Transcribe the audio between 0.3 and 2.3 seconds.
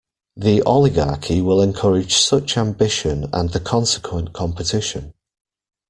The Oligarchy will encourage